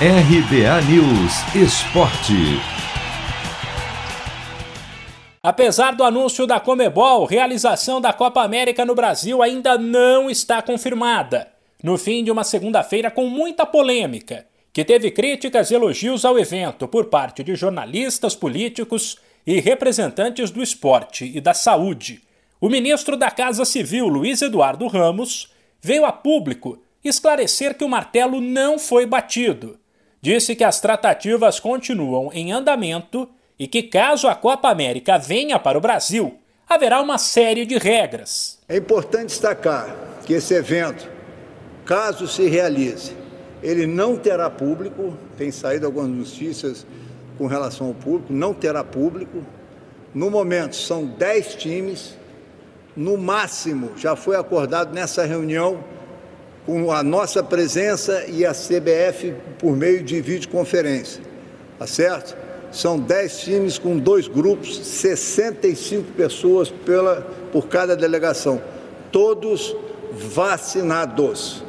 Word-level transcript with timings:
RBA 0.00 0.82
News 0.90 1.54
Esporte. 1.54 2.34
Apesar 5.40 5.94
do 5.94 6.02
anúncio 6.02 6.48
da 6.48 6.58
Comebol, 6.58 7.24
realização 7.24 8.00
da 8.00 8.12
Copa 8.12 8.42
América 8.42 8.84
no 8.84 8.96
Brasil 8.96 9.40
ainda 9.40 9.78
não 9.78 10.28
está 10.28 10.60
confirmada. 10.60 11.46
No 11.80 11.96
fim 11.96 12.24
de 12.24 12.32
uma 12.32 12.42
segunda-feira 12.42 13.08
com 13.08 13.28
muita 13.28 13.64
polêmica, 13.64 14.44
que 14.72 14.84
teve 14.84 15.12
críticas 15.12 15.70
e 15.70 15.76
elogios 15.76 16.24
ao 16.24 16.36
evento 16.40 16.88
por 16.88 17.04
parte 17.04 17.44
de 17.44 17.54
jornalistas, 17.54 18.34
políticos 18.34 19.16
e 19.46 19.60
representantes 19.60 20.50
do 20.50 20.60
esporte 20.60 21.30
e 21.32 21.40
da 21.40 21.54
saúde. 21.54 22.20
O 22.60 22.68
ministro 22.68 23.16
da 23.16 23.30
Casa 23.30 23.64
Civil, 23.64 24.08
Luiz 24.08 24.42
Eduardo 24.42 24.88
Ramos, 24.88 25.52
veio 25.80 26.04
a 26.04 26.10
público 26.10 26.82
esclarecer 27.04 27.78
que 27.78 27.84
o 27.84 27.88
martelo 27.88 28.40
não 28.40 28.76
foi 28.76 29.06
batido 29.06 29.78
disse 30.24 30.56
que 30.56 30.64
as 30.64 30.80
tratativas 30.80 31.60
continuam 31.60 32.30
em 32.32 32.50
andamento 32.50 33.28
e 33.58 33.68
que, 33.68 33.82
caso 33.82 34.26
a 34.26 34.34
Copa 34.34 34.70
América 34.70 35.18
venha 35.18 35.58
para 35.58 35.76
o 35.76 35.82
Brasil, 35.82 36.38
haverá 36.66 37.02
uma 37.02 37.18
série 37.18 37.66
de 37.66 37.76
regras. 37.76 38.58
É 38.66 38.78
importante 38.78 39.26
destacar 39.26 39.94
que 40.24 40.32
esse 40.32 40.54
evento, 40.54 41.06
caso 41.84 42.26
se 42.26 42.48
realize, 42.48 43.14
ele 43.62 43.86
não 43.86 44.16
terá 44.16 44.48
público, 44.48 45.14
tem 45.36 45.50
saído 45.50 45.84
algumas 45.84 46.08
notícias 46.08 46.86
com 47.36 47.46
relação 47.46 47.88
ao 47.88 47.94
público, 47.94 48.32
não 48.32 48.54
terá 48.54 48.82
público. 48.82 49.44
No 50.14 50.30
momento, 50.30 50.74
são 50.74 51.04
10 51.04 51.54
times, 51.56 52.16
no 52.96 53.18
máximo, 53.18 53.92
já 53.98 54.16
foi 54.16 54.36
acordado 54.36 54.94
nessa 54.94 55.26
reunião 55.26 55.84
com 56.66 56.90
a 56.90 57.02
nossa 57.02 57.42
presença 57.42 58.24
e 58.26 58.44
a 58.44 58.52
CBF 58.52 59.34
por 59.58 59.76
meio 59.76 60.02
de 60.02 60.20
videoconferência. 60.20 61.22
Tá 61.78 61.86
certo? 61.86 62.36
São 62.72 62.98
10 62.98 63.40
times 63.40 63.78
com 63.78 63.98
dois 63.98 64.26
grupos, 64.26 64.78
65 64.84 66.12
pessoas 66.12 66.70
pela, 66.70 67.20
por 67.52 67.68
cada 67.68 67.94
delegação, 67.94 68.60
todos 69.12 69.76
vacinados. 70.12 71.62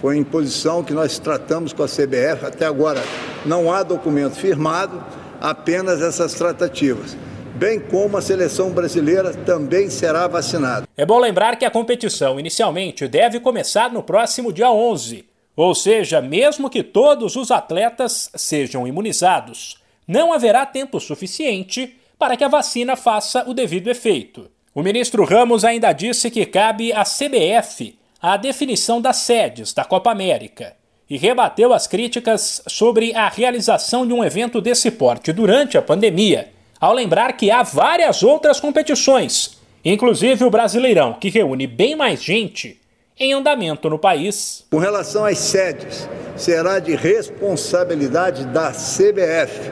Foi 0.00 0.16
em 0.16 0.24
posição 0.24 0.82
que 0.82 0.92
nós 0.92 1.18
tratamos 1.18 1.72
com 1.72 1.82
a 1.82 1.88
CBF, 1.88 2.46
até 2.46 2.66
agora 2.66 3.02
não 3.44 3.72
há 3.72 3.82
documento 3.82 4.36
firmado, 4.36 5.02
apenas 5.40 6.02
essas 6.02 6.34
tratativas 6.34 7.16
bem 7.54 7.80
como 7.80 8.16
a 8.16 8.22
seleção 8.22 8.70
brasileira 8.70 9.32
também 9.34 9.90
será 9.90 10.26
vacinada. 10.26 10.86
É 10.96 11.04
bom 11.04 11.18
lembrar 11.18 11.56
que 11.56 11.64
a 11.64 11.70
competição 11.70 12.38
inicialmente 12.38 13.08
deve 13.08 13.40
começar 13.40 13.92
no 13.92 14.02
próximo 14.02 14.52
dia 14.52 14.70
11, 14.70 15.24
ou 15.56 15.74
seja, 15.74 16.20
mesmo 16.20 16.70
que 16.70 16.82
todos 16.82 17.36
os 17.36 17.50
atletas 17.50 18.30
sejam 18.34 18.86
imunizados, 18.86 19.78
não 20.06 20.32
haverá 20.32 20.64
tempo 20.64 21.00
suficiente 21.00 21.96
para 22.18 22.36
que 22.36 22.44
a 22.44 22.48
vacina 22.48 22.96
faça 22.96 23.48
o 23.48 23.54
devido 23.54 23.88
efeito. 23.88 24.50
O 24.74 24.82
ministro 24.82 25.24
Ramos 25.24 25.64
ainda 25.64 25.92
disse 25.92 26.30
que 26.30 26.46
cabe 26.46 26.92
à 26.92 27.02
CBF 27.02 27.98
a 28.22 28.36
definição 28.36 29.00
das 29.00 29.16
sedes 29.16 29.72
da 29.72 29.84
Copa 29.84 30.10
América 30.10 30.76
e 31.08 31.16
rebateu 31.16 31.72
as 31.72 31.86
críticas 31.86 32.62
sobre 32.68 33.14
a 33.14 33.28
realização 33.28 34.06
de 34.06 34.12
um 34.12 34.22
evento 34.22 34.60
desse 34.60 34.90
porte 34.90 35.32
durante 35.32 35.76
a 35.76 35.82
pandemia 35.82 36.50
ao 36.80 36.94
lembrar 36.94 37.34
que 37.34 37.50
há 37.50 37.62
várias 37.62 38.22
outras 38.22 38.58
competições, 38.58 39.58
inclusive 39.84 40.44
o 40.44 40.50
Brasileirão, 40.50 41.12
que 41.12 41.28
reúne 41.28 41.66
bem 41.66 41.94
mais 41.94 42.22
gente, 42.22 42.80
em 43.18 43.34
andamento 43.34 43.90
no 43.90 43.98
país. 43.98 44.64
Com 44.70 44.78
relação 44.78 45.26
às 45.26 45.36
sedes, 45.36 46.08
será 46.36 46.78
de 46.78 46.96
responsabilidade 46.96 48.46
da 48.46 48.70
CBF, 48.70 49.70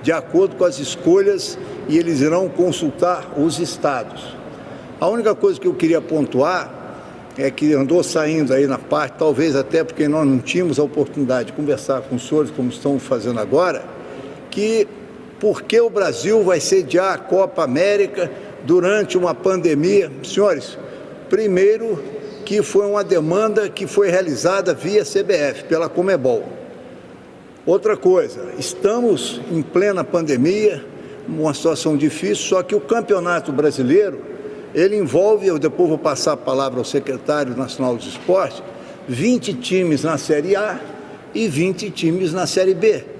de 0.00 0.12
acordo 0.12 0.54
com 0.54 0.64
as 0.64 0.78
escolhas, 0.78 1.58
e 1.88 1.98
eles 1.98 2.20
irão 2.20 2.48
consultar 2.48 3.32
os 3.36 3.58
estados. 3.58 4.36
A 5.00 5.08
única 5.08 5.34
coisa 5.34 5.58
que 5.58 5.66
eu 5.66 5.74
queria 5.74 6.00
pontuar 6.00 6.72
é 7.36 7.50
que 7.50 7.72
andou 7.72 8.00
saindo 8.04 8.54
aí 8.54 8.64
na 8.68 8.78
parte, 8.78 9.16
talvez 9.18 9.56
até 9.56 9.82
porque 9.82 10.06
nós 10.06 10.24
não 10.24 10.38
tínhamos 10.38 10.78
a 10.78 10.84
oportunidade 10.84 11.46
de 11.46 11.52
conversar 11.52 12.00
com 12.02 12.14
os 12.14 12.28
senhores, 12.28 12.52
como 12.52 12.68
estão 12.68 12.96
fazendo 13.00 13.40
agora, 13.40 13.84
que 14.52 14.86
por 15.44 15.60
que 15.60 15.78
o 15.78 15.90
Brasil 15.90 16.42
vai 16.42 16.58
sediar 16.58 17.12
a 17.12 17.18
Copa 17.18 17.62
América 17.62 18.32
durante 18.64 19.18
uma 19.18 19.34
pandemia? 19.34 20.10
Senhores, 20.22 20.78
primeiro 21.28 22.02
que 22.46 22.62
foi 22.62 22.86
uma 22.86 23.04
demanda 23.04 23.68
que 23.68 23.86
foi 23.86 24.08
realizada 24.08 24.72
via 24.72 25.04
CBF, 25.04 25.64
pela 25.68 25.86
Comebol. 25.86 26.44
Outra 27.66 27.94
coisa, 27.94 28.54
estamos 28.58 29.38
em 29.52 29.60
plena 29.60 30.02
pandemia, 30.02 30.82
uma 31.28 31.52
situação 31.52 31.94
difícil, 31.94 32.46
só 32.46 32.62
que 32.62 32.74
o 32.74 32.80
Campeonato 32.80 33.52
Brasileiro, 33.52 34.22
ele 34.74 34.96
envolve, 34.96 35.46
eu 35.46 35.58
depois 35.58 35.90
vou 35.90 35.98
passar 35.98 36.32
a 36.32 36.38
palavra 36.38 36.78
ao 36.78 36.86
secretário 36.86 37.54
nacional 37.54 37.94
dos 37.96 38.06
esportes, 38.06 38.62
20 39.06 39.52
times 39.52 40.04
na 40.04 40.16
Série 40.16 40.56
A 40.56 40.80
e 41.34 41.46
20 41.46 41.90
times 41.90 42.32
na 42.32 42.46
Série 42.46 42.72
B. 42.72 43.12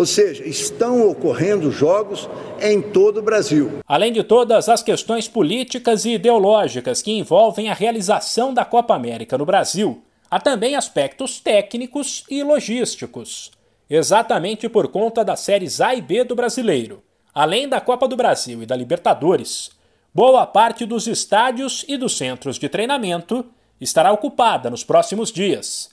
Ou 0.00 0.06
seja, 0.06 0.48
estão 0.48 1.06
ocorrendo 1.10 1.70
jogos 1.70 2.26
em 2.58 2.80
todo 2.80 3.18
o 3.18 3.22
Brasil. 3.22 3.80
Além 3.86 4.10
de 4.10 4.24
todas 4.24 4.66
as 4.66 4.82
questões 4.82 5.28
políticas 5.28 6.06
e 6.06 6.12
ideológicas 6.14 7.02
que 7.02 7.12
envolvem 7.12 7.68
a 7.68 7.74
realização 7.74 8.54
da 8.54 8.64
Copa 8.64 8.94
América 8.94 9.36
no 9.36 9.44
Brasil, 9.44 10.02
há 10.30 10.40
também 10.40 10.74
aspectos 10.74 11.38
técnicos 11.38 12.24
e 12.30 12.42
logísticos. 12.42 13.50
Exatamente 13.90 14.70
por 14.70 14.88
conta 14.88 15.22
das 15.22 15.40
séries 15.40 15.82
A 15.82 15.94
e 15.94 16.00
B 16.00 16.24
do 16.24 16.34
brasileiro, 16.34 17.02
além 17.34 17.68
da 17.68 17.78
Copa 17.78 18.08
do 18.08 18.16
Brasil 18.16 18.62
e 18.62 18.66
da 18.66 18.74
Libertadores, 18.74 19.70
boa 20.14 20.46
parte 20.46 20.86
dos 20.86 21.06
estádios 21.06 21.84
e 21.86 21.98
dos 21.98 22.16
centros 22.16 22.58
de 22.58 22.70
treinamento 22.70 23.44
estará 23.78 24.10
ocupada 24.10 24.70
nos 24.70 24.82
próximos 24.82 25.30
dias. 25.30 25.90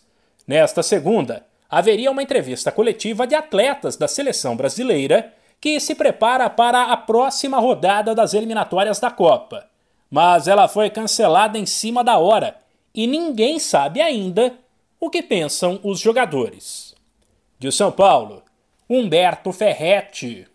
Nesta 0.48 0.82
segunda, 0.82 1.46
haveria 1.70 2.12
uma 2.12 2.24
entrevista 2.24 2.72
coletiva 2.72 3.28
de 3.28 3.36
atletas 3.36 3.96
da 3.96 4.08
seleção 4.08 4.56
brasileira 4.56 5.34
que 5.60 5.80
se 5.80 5.96
prepara 5.96 6.50
para 6.50 6.84
a 6.84 6.98
próxima 6.98 7.60
rodada 7.60 8.14
das 8.14 8.34
eliminatórias 8.34 9.00
da 9.00 9.10
Copa. 9.10 9.68
Mas 10.10 10.48
ela 10.48 10.68
foi 10.68 10.90
cancelada 10.90 11.58
em 11.58 11.66
cima 11.66 12.04
da 12.04 12.18
hora 12.18 12.56
e 12.94 13.06
ninguém 13.06 13.60
sabe 13.60 14.02
ainda 14.02 14.54
o 15.00 15.10
que 15.10 15.22
pensam 15.22 15.80
os 15.84 16.00
jogadores. 16.00 16.96
De 17.60 17.72
São 17.72 17.92
Paulo, 17.92 18.44
Humberto 18.90 19.52
Ferretti. 19.52 20.48